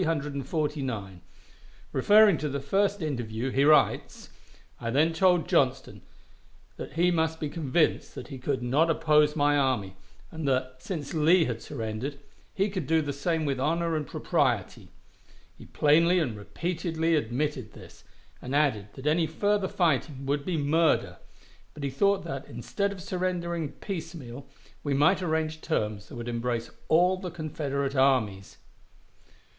[1.93, 4.31] Referring to the first interview, he writes:
[4.79, 6.01] "I then told Johnston
[6.77, 9.95] that he must be convinced that he could not oppose my army,
[10.31, 12.17] and that, since Lee had surrendered,
[12.51, 14.87] he could do the same with honor and propriety.
[15.55, 18.03] He plainly and repeatedly admitted this,
[18.41, 21.17] and added that any further fighting would be 'murder';
[21.75, 24.47] but he thought that, instead of surrendering piecemeal,
[24.83, 28.57] we might arrange terms that would embrace all the Confederate armies."